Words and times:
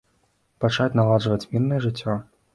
Пачаць 0.65 0.97
наладжваць 1.01 1.39
мірнае 1.53 1.81
жыццё. 1.87 2.19